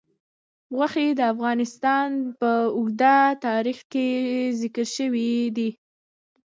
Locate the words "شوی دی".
4.95-5.69